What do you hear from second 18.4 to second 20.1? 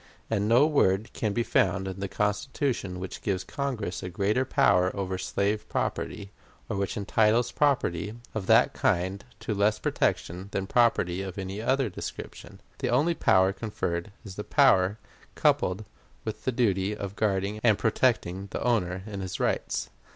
the owner in his rights.